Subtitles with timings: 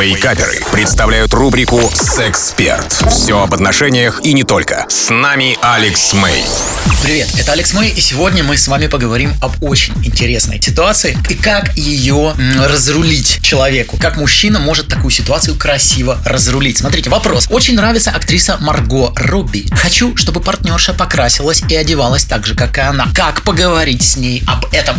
[0.00, 2.92] Вейкаперы представляют рубрику «Сексперт».
[3.10, 4.86] Все об отношениях и не только.
[4.88, 6.44] С нами Алекс Мэй.
[7.02, 11.34] Привет, это Алекс Мэй, и сегодня мы с вами поговорим об очень интересной ситуации и
[11.34, 13.96] как ее разрулить человеку.
[13.98, 16.78] Как мужчина может такую ситуацию красиво разрулить.
[16.78, 17.46] Смотрите, вопрос.
[17.50, 19.66] Очень нравится актриса Марго Робби.
[19.72, 23.08] Хочу, чтобы партнерша покрасилась и одевалась так же, как и она.
[23.14, 24.96] Как поговорить с ней об этом?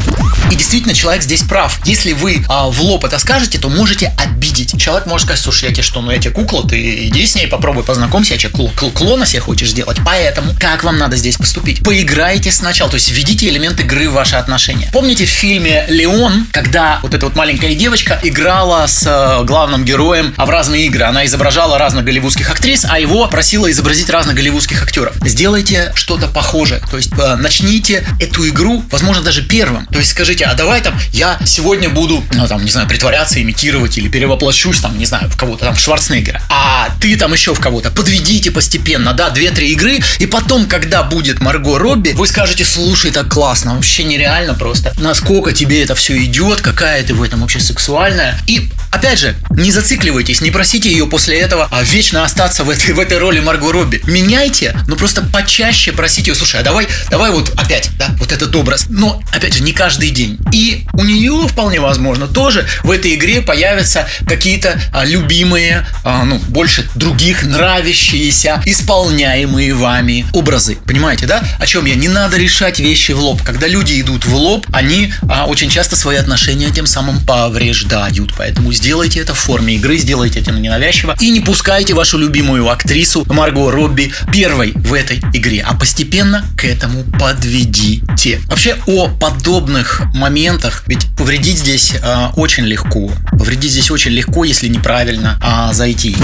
[0.51, 1.79] И действительно, человек здесь прав.
[1.85, 4.73] Если вы а, в лоб это скажете, то можете обидеть.
[4.89, 7.45] Человек может сказать, слушай, я тебе что, ну я тебе кукла, ты иди с ней,
[7.45, 9.97] попробуй познакомься, я тебе кл- кл- клона себе хочешь сделать.
[10.03, 11.83] Поэтому, как вам надо здесь поступить?
[11.83, 14.89] Поиграйте сначала, то есть введите элемент игры в ваши отношения.
[14.91, 20.33] Помните в фильме «Леон», когда вот эта вот маленькая девочка играла с э, главным героем
[20.35, 21.03] в разные игры.
[21.03, 25.13] Она изображала разных голливудских актрис, а его просила изобразить разных голливудских актеров.
[25.23, 26.81] Сделайте что-то похожее.
[26.89, 29.85] То есть э, начните эту игру, возможно, даже первым.
[29.85, 33.95] То есть скажите, а давай там я сегодня буду, ну там, не знаю, притворяться, имитировать
[33.99, 36.41] или перевоплощусь там, не знаю, в кого-то там Шварценеггера.
[36.49, 37.91] А ты там еще в кого-то.
[37.91, 43.29] Подведите постепенно, да, 2-3 игры, и потом, когда будет Марго Робби, вы скажете, слушай, так
[43.29, 44.93] классно, вообще нереально просто.
[44.99, 48.37] Насколько тебе это все идет, какая ты в этом вообще сексуальная.
[48.47, 52.93] И Опять же, не зацикливайтесь, не просите ее после этого а вечно остаться в этой,
[52.93, 54.01] в этой роли Марго Робби.
[54.05, 58.53] Меняйте, но просто почаще просите ее, слушай, а давай, давай вот опять, да, вот этот
[58.55, 58.87] образ.
[58.89, 60.37] Но, опять же, не каждый день.
[60.51, 66.39] И у нее, вполне возможно, тоже в этой игре появятся какие-то а, любимые, а, ну,
[66.49, 70.77] больше других нравящиеся, исполняемые вами образы.
[70.85, 71.43] Понимаете, да?
[71.59, 71.95] О чем я?
[71.95, 73.41] Не надо решать вещи в лоб.
[73.43, 78.33] Когда люди идут в лоб, они а, очень часто свои отношения тем самым повреждают.
[78.37, 83.25] Поэтому сделайте это в форме игры, сделайте это ненавязчиво и не пускайте вашу любимую актрису
[83.33, 88.39] Марго Робби первой в этой игре, а постепенно к этому подведите.
[88.47, 93.11] Вообще о подобных моментах, ведь повредить здесь э, очень легко.
[93.39, 96.15] Повредить здесь очень легко, если неправильно э, зайти.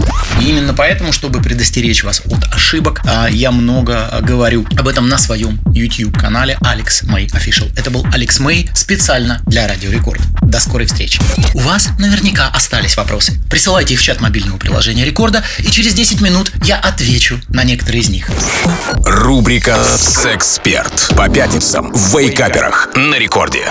[0.42, 5.18] И именно поэтому, чтобы предостеречь вас от ошибок, э, я много говорю об этом на
[5.18, 7.72] своем YouTube канале Алекс Мэй Official.
[7.78, 10.22] Это был Алекс Мэй специально для Радио Рекорд.
[10.42, 11.22] До скорой встречи.
[11.54, 13.40] У вас наверняка остались вопросы.
[13.50, 18.02] Присылайте их в чат мобильного приложения Рекорда, и через 10 минут я отвечу на некоторые
[18.02, 18.30] из них.
[19.06, 23.66] Рубрика «Сексперт» по пятницам в Вейкаперах на рекорде.